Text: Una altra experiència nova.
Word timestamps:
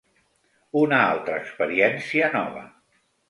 Una 0.81 1.01
altra 1.09 1.37
experiència 1.43 2.31
nova. 2.39 2.65